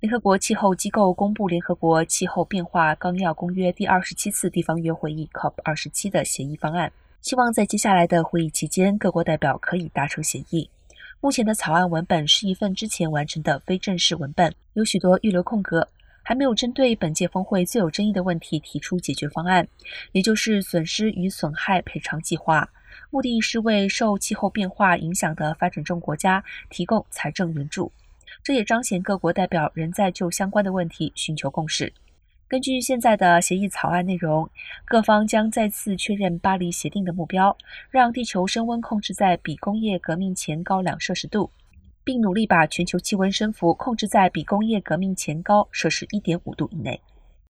[0.00, 10.70] 联合国气候机构公布联合国气候变化纲要公约第二十七次地方约会议 （COP 二十七）的协议方案，希望在接下来的会议期间，各国代表可以达成协议。
[11.20, 15.86] 目前的草案文本是一份之前完成的非正式文本，有许多预留空格，
[16.22, 19.68] 还没有针对本届峰会最有争议的问题提出解决方案，
[20.12, 22.66] 也就是损失与损害赔偿计划。
[23.10, 27.92] 目的是为受气候变化影响的发展中国家提供财政援助。
[28.42, 31.92] 这也彰显各国代表仍在就相关的问题寻求共识。
[32.48, 34.50] 根据现在的协议草案内容，
[34.84, 37.56] 各方将再次确认巴黎协定的目标，
[37.90, 41.50] 让地球升温控制在比工业革命前高两摄氏度，
[42.02, 47.00] 并努力把全球气温升幅控制在比工业革命前高摄氏一点五度以内。